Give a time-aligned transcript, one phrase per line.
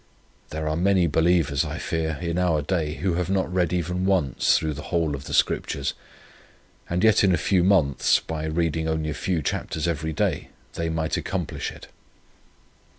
[0.49, 4.57] There are many believers, I fear, in our day, who have not read even once
[4.57, 5.93] through the whole of the Scriptures;
[6.89, 10.89] and yet in a few months, by reading only a few chapters every day they
[10.89, 11.87] might accomplish it.